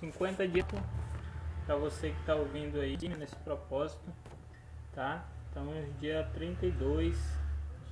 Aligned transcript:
50 0.00 0.48
dias 0.48 0.66
para 1.66 1.76
você 1.76 2.10
que 2.10 2.20
está 2.20 2.34
ouvindo 2.34 2.80
aí 2.80 2.96
nesse 3.18 3.36
propósito, 3.36 4.10
tá? 4.94 5.28
Então, 5.50 5.66
dia 5.98 6.28
32 6.32 7.16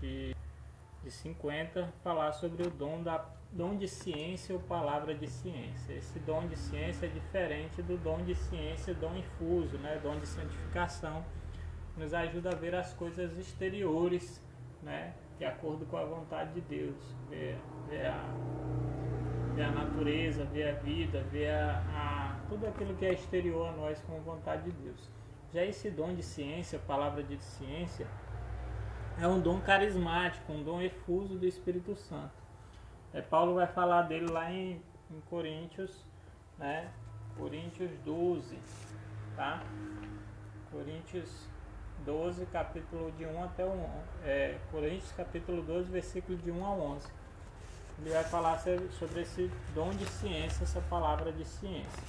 de, 0.00 0.34
de 1.04 1.10
50, 1.10 1.92
falar 2.02 2.32
sobre 2.32 2.66
o 2.66 2.70
dom 2.70 3.02
da 3.02 3.24
dom 3.50 3.76
de 3.76 3.88
ciência 3.88 4.54
ou 4.54 4.60
palavra 4.60 5.14
de 5.14 5.26
ciência. 5.26 5.92
Esse 5.92 6.18
dom 6.20 6.46
de 6.46 6.56
ciência 6.56 7.06
é 7.06 7.08
diferente 7.08 7.82
do 7.82 7.96
dom 7.96 8.22
de 8.22 8.34
ciência, 8.34 8.94
dom 8.94 9.14
infuso, 9.16 9.76
né? 9.78 9.98
Dom 10.02 10.18
de 10.18 10.26
santificação, 10.26 11.24
nos 11.96 12.14
ajuda 12.14 12.50
a 12.50 12.54
ver 12.54 12.74
as 12.74 12.92
coisas 12.94 13.36
exteriores, 13.38 14.42
né? 14.82 15.14
De 15.38 15.44
acordo 15.44 15.84
com 15.86 15.96
a 15.96 16.04
vontade 16.04 16.52
de 16.54 16.60
Deus, 16.62 16.96
ver, 17.28 17.58
ver 17.88 18.06
a 18.06 19.07
ver 19.58 19.64
a 19.64 19.70
natureza, 19.72 20.44
ver 20.44 20.68
a 20.68 20.72
vida, 20.74 21.20
ver 21.32 21.50
a, 21.50 21.82
a, 21.92 22.48
tudo 22.48 22.68
aquilo 22.68 22.94
que 22.94 23.04
é 23.04 23.12
exterior 23.12 23.68
a 23.68 23.72
nós 23.72 24.00
com 24.02 24.20
vontade 24.20 24.62
de 24.62 24.70
Deus. 24.70 25.10
Já 25.52 25.64
esse 25.64 25.90
dom 25.90 26.14
de 26.14 26.22
ciência, 26.22 26.78
palavra 26.78 27.24
de 27.24 27.36
ciência, 27.42 28.06
é 29.20 29.26
um 29.26 29.40
dom 29.40 29.60
carismático, 29.60 30.52
um 30.52 30.62
dom 30.62 30.80
efuso 30.80 31.36
do 31.36 31.44
Espírito 31.44 31.96
Santo. 31.96 32.30
É, 33.12 33.20
Paulo 33.20 33.54
vai 33.54 33.66
falar 33.66 34.02
dele 34.02 34.30
lá 34.30 34.48
em, 34.48 34.80
em 35.10 35.20
Coríntios, 35.28 36.06
né? 36.56 36.88
Coríntios 37.36 37.90
12, 38.04 38.56
tá? 39.34 39.60
Coríntios 40.70 41.48
12, 42.04 42.46
capítulo 42.46 43.10
de 43.12 43.26
1 43.26 43.42
até 43.42 43.64
o 43.64 43.74
é, 44.22 44.56
Coríntios 44.70 45.10
capítulo 45.12 45.62
12, 45.62 45.90
versículo 45.90 46.38
de 46.38 46.52
1 46.52 46.64
a 46.64 46.70
11 46.70 47.17
ele 48.00 48.10
vai 48.10 48.24
falar 48.24 48.58
sobre 48.58 49.22
esse 49.22 49.50
dom 49.74 49.90
de 49.90 50.06
ciência, 50.06 50.62
essa 50.62 50.80
palavra 50.82 51.32
de 51.32 51.44
ciência. 51.44 52.02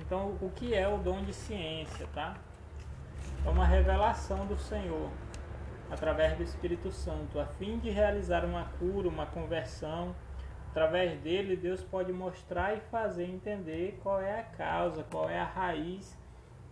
Então, 0.00 0.36
o 0.40 0.50
que 0.54 0.74
é 0.74 0.86
o 0.86 0.98
dom 0.98 1.22
de 1.22 1.32
ciência, 1.32 2.06
tá? 2.14 2.34
É 3.44 3.48
uma 3.48 3.64
revelação 3.64 4.46
do 4.46 4.56
Senhor 4.56 5.10
através 5.90 6.36
do 6.36 6.42
Espírito 6.42 6.90
Santo, 6.90 7.38
a 7.38 7.46
fim 7.46 7.78
de 7.78 7.90
realizar 7.90 8.44
uma 8.44 8.64
cura, 8.78 9.08
uma 9.08 9.26
conversão. 9.26 10.14
Através 10.70 11.20
dele, 11.20 11.56
Deus 11.56 11.82
pode 11.82 12.12
mostrar 12.12 12.74
e 12.74 12.80
fazer 12.80 13.24
entender 13.24 13.98
qual 14.02 14.20
é 14.20 14.40
a 14.40 14.42
causa, 14.42 15.04
qual 15.04 15.28
é 15.28 15.38
a 15.38 15.44
raiz 15.44 16.16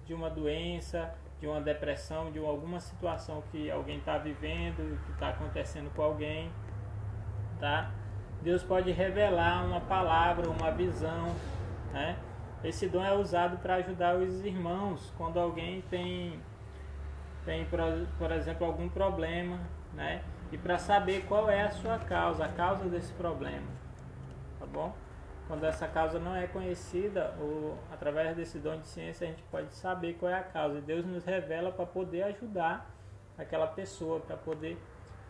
de 0.06 0.14
uma 0.14 0.30
doença, 0.30 1.14
de 1.38 1.46
uma 1.46 1.60
depressão, 1.60 2.30
de 2.30 2.38
alguma 2.38 2.80
situação 2.80 3.42
que 3.50 3.70
alguém 3.70 3.98
está 3.98 4.16
vivendo, 4.16 4.98
que 5.04 5.12
está 5.12 5.30
acontecendo 5.30 5.90
com 5.94 6.02
alguém, 6.02 6.50
tá? 7.58 7.90
Deus 8.42 8.62
pode 8.62 8.90
revelar 8.90 9.64
uma 9.66 9.80
palavra, 9.80 10.48
uma 10.48 10.70
visão, 10.70 11.34
né? 11.92 12.16
Esse 12.64 12.88
dom 12.88 13.04
é 13.04 13.12
usado 13.12 13.58
para 13.58 13.76
ajudar 13.76 14.16
os 14.16 14.44
irmãos 14.44 15.12
quando 15.16 15.38
alguém 15.38 15.82
tem, 15.90 16.40
tem 17.44 17.66
por 18.18 18.30
exemplo, 18.32 18.66
algum 18.66 18.88
problema, 18.88 19.58
né? 19.94 20.22
E 20.52 20.58
para 20.58 20.78
saber 20.78 21.24
qual 21.26 21.48
é 21.48 21.62
a 21.62 21.70
sua 21.70 21.98
causa, 21.98 22.44
a 22.44 22.48
causa 22.48 22.84
desse 22.84 23.12
problema, 23.12 23.66
tá 24.58 24.66
bom? 24.66 24.94
Quando 25.46 25.64
essa 25.64 25.86
causa 25.88 26.18
não 26.18 26.34
é 26.34 26.46
conhecida, 26.46 27.34
ou 27.40 27.76
através 27.90 28.36
desse 28.36 28.58
dom 28.58 28.78
de 28.78 28.86
ciência 28.86 29.26
a 29.26 29.30
gente 29.30 29.42
pode 29.44 29.74
saber 29.74 30.14
qual 30.14 30.30
é 30.30 30.34
a 30.34 30.42
causa. 30.42 30.78
E 30.78 30.80
Deus 30.80 31.04
nos 31.04 31.24
revela 31.24 31.72
para 31.72 31.86
poder 31.86 32.22
ajudar 32.22 32.88
aquela 33.36 33.66
pessoa, 33.66 34.20
para 34.20 34.36
poder 34.36 34.78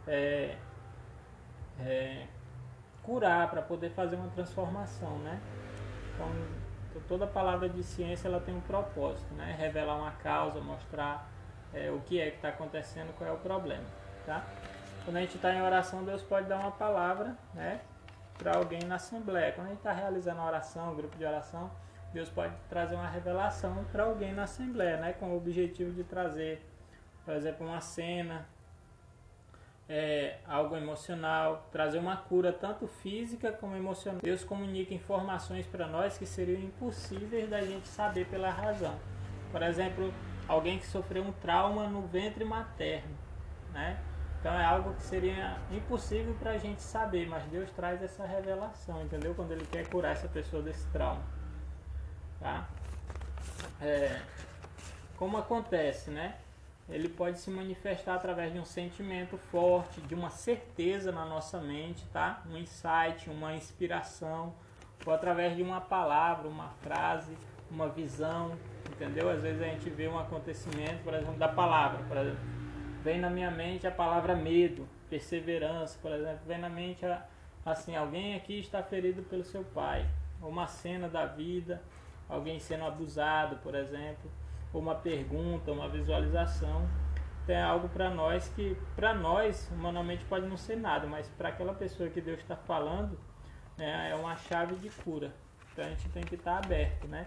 é, 0.06 0.56
é, 1.80 2.26
curar, 3.02 3.50
para 3.50 3.62
poder 3.62 3.90
fazer 3.90 4.16
uma 4.16 4.28
transformação, 4.28 5.18
né? 5.18 5.40
Então, 6.14 6.28
toda 7.08 7.26
palavra 7.26 7.68
de 7.68 7.82
ciência 7.82 8.28
ela 8.28 8.40
tem 8.40 8.54
um 8.54 8.60
propósito, 8.60 9.32
né? 9.34 9.54
Revelar 9.58 9.96
uma 9.96 10.12
causa, 10.12 10.60
mostrar 10.60 11.28
é, 11.72 11.90
o 11.90 12.00
que 12.00 12.20
é 12.20 12.30
que 12.30 12.36
está 12.36 12.48
acontecendo, 12.48 13.14
qual 13.16 13.30
é 13.30 13.32
o 13.32 13.38
problema, 13.38 13.84
tá? 14.26 14.44
Quando 15.04 15.16
a 15.16 15.20
gente 15.20 15.36
está 15.36 15.52
em 15.54 15.62
oração, 15.62 16.04
Deus 16.04 16.22
pode 16.22 16.46
dar 16.46 16.58
uma 16.58 16.70
palavra, 16.70 17.36
né? 17.54 17.80
Para 18.36 18.56
alguém 18.56 18.80
na 18.84 18.96
assembleia. 18.96 19.52
Quando 19.52 19.68
a 19.68 19.70
gente 19.70 19.78
está 19.78 19.92
realizando 19.92 20.40
a 20.40 20.46
oração, 20.46 20.92
um 20.92 20.96
grupo 20.96 21.16
de 21.16 21.24
oração, 21.24 21.70
Deus 22.12 22.28
pode 22.28 22.54
trazer 22.68 22.96
uma 22.96 23.08
revelação 23.08 23.84
para 23.92 24.04
alguém 24.04 24.32
na 24.32 24.44
assembleia, 24.44 24.98
né? 24.98 25.12
Com 25.14 25.30
o 25.30 25.36
objetivo 25.36 25.92
de 25.92 26.04
trazer, 26.04 26.66
por 27.24 27.34
exemplo, 27.34 27.66
uma 27.66 27.80
cena, 27.80 28.46
é, 29.92 30.38
algo 30.46 30.76
emocional, 30.76 31.68
trazer 31.72 31.98
uma 31.98 32.16
cura 32.16 32.52
tanto 32.52 32.86
física 32.86 33.50
como 33.50 33.74
emocional. 33.74 34.20
Deus 34.22 34.44
comunica 34.44 34.94
informações 34.94 35.66
para 35.66 35.88
nós 35.88 36.16
que 36.16 36.24
seriam 36.24 36.60
impossíveis 36.60 37.50
da 37.50 37.60
gente 37.60 37.88
saber 37.88 38.24
pela 38.26 38.50
razão. 38.50 38.96
Por 39.50 39.60
exemplo, 39.60 40.14
alguém 40.46 40.78
que 40.78 40.86
sofreu 40.86 41.24
um 41.24 41.32
trauma 41.32 41.88
no 41.88 42.02
ventre 42.02 42.44
materno, 42.44 43.16
né? 43.72 43.98
Então 44.38 44.54
é 44.54 44.64
algo 44.64 44.94
que 44.94 45.02
seria 45.02 45.58
impossível 45.72 46.34
para 46.38 46.52
a 46.52 46.58
gente 46.58 46.80
saber, 46.80 47.28
mas 47.28 47.42
Deus 47.46 47.68
traz 47.72 48.00
essa 48.00 48.24
revelação, 48.24 49.02
entendeu? 49.02 49.34
Quando 49.34 49.50
Ele 49.50 49.66
quer 49.66 49.88
curar 49.88 50.12
essa 50.12 50.28
pessoa 50.28 50.62
desse 50.62 50.86
trauma, 50.90 51.22
tá? 52.38 52.68
É, 53.80 54.20
como 55.16 55.36
acontece, 55.36 56.12
né? 56.12 56.36
Ele 56.90 57.08
pode 57.08 57.38
se 57.38 57.50
manifestar 57.50 58.14
através 58.14 58.52
de 58.52 58.58
um 58.58 58.64
sentimento 58.64 59.36
forte, 59.36 60.00
de 60.00 60.14
uma 60.14 60.30
certeza 60.30 61.12
na 61.12 61.24
nossa 61.24 61.60
mente, 61.60 62.04
tá? 62.12 62.42
Um 62.50 62.56
insight, 62.56 63.30
uma 63.30 63.54
inspiração, 63.54 64.52
ou 65.06 65.12
através 65.12 65.56
de 65.56 65.62
uma 65.62 65.80
palavra, 65.80 66.48
uma 66.48 66.68
frase, 66.82 67.36
uma 67.70 67.88
visão, 67.88 68.56
entendeu? 68.90 69.30
Às 69.30 69.42
vezes 69.42 69.62
a 69.62 69.66
gente 69.66 69.88
vê 69.88 70.08
um 70.08 70.18
acontecimento, 70.18 71.02
por 71.04 71.14
exemplo, 71.14 71.36
da 71.36 71.48
palavra, 71.48 72.02
por 72.08 72.16
exemplo, 72.16 72.40
vem 73.02 73.20
na 73.20 73.30
minha 73.30 73.50
mente 73.50 73.86
a 73.86 73.90
palavra 73.90 74.34
medo, 74.34 74.88
perseverança, 75.08 75.98
por 76.02 76.12
exemplo, 76.12 76.40
vem 76.46 76.58
na 76.58 76.68
mente 76.68 77.06
a, 77.06 77.24
assim, 77.64 77.94
alguém 77.94 78.34
aqui 78.34 78.58
está 78.58 78.82
ferido 78.82 79.22
pelo 79.22 79.44
seu 79.44 79.62
pai, 79.62 80.06
uma 80.42 80.66
cena 80.66 81.08
da 81.08 81.24
vida, 81.24 81.80
alguém 82.28 82.58
sendo 82.58 82.84
abusado, 82.84 83.56
por 83.56 83.74
exemplo, 83.74 84.30
ou 84.72 84.80
uma 84.80 84.94
pergunta, 84.94 85.72
uma 85.72 85.88
visualização, 85.88 86.88
tem 87.46 87.60
algo 87.60 87.88
para 87.88 88.10
nós 88.10 88.48
que, 88.54 88.76
para 88.94 89.14
nós, 89.14 89.68
humanamente 89.72 90.24
pode 90.24 90.46
não 90.46 90.56
ser 90.56 90.76
nada, 90.76 91.06
mas 91.06 91.28
para 91.28 91.48
aquela 91.48 91.74
pessoa 91.74 92.08
que 92.08 92.20
Deus 92.20 92.38
está 92.38 92.56
falando, 92.56 93.18
né, 93.76 94.10
é 94.10 94.14
uma 94.14 94.36
chave 94.36 94.76
de 94.76 94.90
cura. 94.90 95.34
Então 95.72 95.84
a 95.84 95.88
gente 95.88 96.08
tem 96.10 96.22
que 96.22 96.34
estar 96.34 96.60
tá 96.60 96.64
aberto, 96.64 97.08
né? 97.08 97.26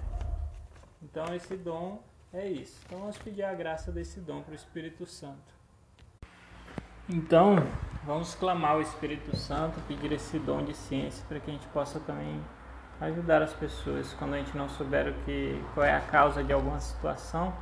Então 1.01 1.33
esse 1.35 1.55
dom 1.57 2.01
é 2.31 2.47
isso. 2.47 2.79
Então 2.85 2.99
vamos 2.99 3.17
pedir 3.17 3.43
a 3.43 3.53
graça 3.53 3.91
desse 3.91 4.19
dom 4.19 4.41
para 4.41 4.51
o 4.51 4.55
Espírito 4.55 5.05
Santo. 5.05 5.53
Então, 7.09 7.55
vamos 8.05 8.33
clamar 8.33 8.77
o 8.77 8.81
Espírito 8.81 9.35
Santo, 9.35 9.77
pedir 9.87 10.13
esse 10.13 10.39
dom 10.39 10.63
de 10.63 10.73
ciência 10.73 11.25
para 11.27 11.39
que 11.39 11.51
a 11.51 11.53
gente 11.53 11.67
possa 11.67 11.99
também 11.99 12.41
ajudar 13.03 13.41
as 13.41 13.53
pessoas 13.53 14.13
quando 14.13 14.33
a 14.33 14.37
gente 14.37 14.55
não 14.57 14.69
souber 14.69 15.09
o 15.09 15.13
que, 15.25 15.61
qual 15.73 15.85
é 15.85 15.93
a 15.93 15.99
causa 15.99 16.43
de 16.43 16.53
alguma 16.53 16.79
situação, 16.79 17.53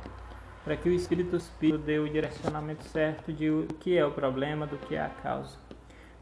para 0.64 0.76
que 0.76 0.88
o 0.88 0.92
Espírito 0.92 1.36
Espírito 1.36 1.78
dê 1.78 1.98
o 1.98 2.08
direcionamento 2.08 2.84
certo 2.84 3.32
de 3.32 3.50
o 3.50 3.66
que 3.80 3.96
é 3.96 4.04
o 4.06 4.12
problema, 4.12 4.66
do 4.66 4.76
que 4.76 4.94
é 4.94 5.02
a 5.02 5.08
causa. 5.08 5.56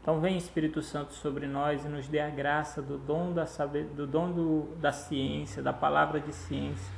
Então 0.01 0.19
vem 0.19 0.35
Espírito 0.35 0.81
Santo 0.81 1.13
sobre 1.13 1.45
nós 1.45 1.85
e 1.85 1.87
nos 1.87 2.07
dê 2.07 2.19
a 2.19 2.29
graça 2.29 2.81
do 2.81 2.97
dom 2.97 3.31
da 3.31 3.45
saber, 3.45 3.85
do 3.85 4.07
dom 4.07 4.31
do, 4.31 4.75
da 4.77 4.91
ciência, 4.91 5.61
da 5.61 5.71
palavra 5.71 6.19
de 6.19 6.33
ciência, 6.33 6.91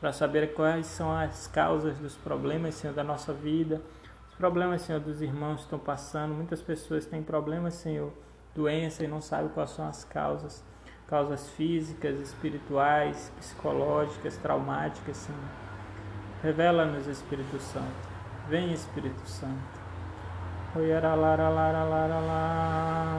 para 0.00 0.12
saber 0.12 0.52
quais 0.54 0.86
são 0.86 1.16
as 1.16 1.46
causas 1.46 1.96
dos 1.98 2.16
problemas, 2.16 2.74
Senhor, 2.74 2.92
da 2.92 3.04
nossa 3.04 3.32
vida, 3.32 3.80
os 4.28 4.34
problemas, 4.34 4.82
Senhor, 4.82 5.00
dos 5.00 5.22
irmãos 5.22 5.58
que 5.58 5.62
estão 5.62 5.78
passando. 5.78 6.34
Muitas 6.34 6.60
pessoas 6.60 7.06
têm 7.06 7.22
problemas, 7.22 7.74
Senhor, 7.74 8.12
doença 8.52 9.04
e 9.04 9.06
não 9.06 9.20
sabem 9.20 9.48
quais 9.50 9.70
são 9.70 9.86
as 9.86 10.02
causas 10.02 10.64
causas 11.12 11.50
físicas, 11.50 12.18
espirituais, 12.18 13.30
psicológicas, 13.36 14.38
traumáticas, 14.38 15.18
sim. 15.18 15.34
Revela-nos, 16.42 17.06
Espírito 17.06 17.58
Santo. 17.58 18.08
Vem, 18.48 18.72
Espírito 18.72 19.20
Santo. 19.26 19.82
Oi, 20.74 20.90
era 20.90 21.14
lara 21.14 21.50
lara 21.50 21.84
lara. 21.84 23.18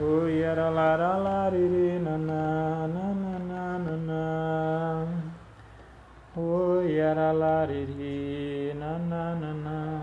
Oi, 0.00 0.42
era 0.42 0.68
lara 0.68 1.16
lariri 1.16 2.00
na 2.00 2.18
na 2.18 2.88
na 2.88 3.96
na. 3.96 5.06
Oi, 6.36 6.98
era 6.98 7.30
lariri 7.30 8.74
na 8.74 8.98
na 8.98 9.34
na 9.36 9.54
na. 9.54 10.02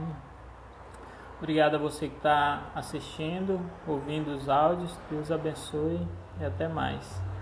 Obrigado 1.40 1.76
a 1.76 1.80
você 1.80 2.08
que 2.08 2.16
está 2.16 2.72
assistindo, 2.74 3.60
ouvindo 3.86 4.30
os 4.30 4.48
áudios. 4.48 4.98
Deus 5.12 5.30
abençoe 5.30 6.00
e 6.40 6.46
até 6.46 6.70
mais. 6.70 7.35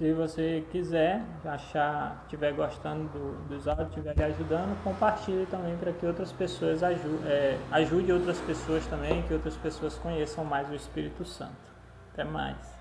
Se 0.00 0.14
você 0.14 0.64
quiser, 0.72 1.22
achar, 1.44 2.22
estiver 2.22 2.54
gostando 2.54 3.04
do, 3.10 3.48
dos 3.50 3.68
áudios, 3.68 3.88
estiver 3.88 4.24
ajudando, 4.24 4.82
compartilhe 4.82 5.44
também 5.44 5.76
para 5.76 5.92
que 5.92 6.06
outras 6.06 6.32
pessoas 6.32 6.82
ajude, 6.82 7.28
é, 7.28 7.58
ajude 7.70 8.10
outras 8.10 8.38
pessoas 8.38 8.86
também, 8.86 9.20
que 9.24 9.34
outras 9.34 9.58
pessoas 9.58 9.98
conheçam 9.98 10.42
mais 10.42 10.70
o 10.70 10.74
Espírito 10.74 11.22
Santo. 11.26 11.52
Até 12.14 12.24
mais. 12.24 12.79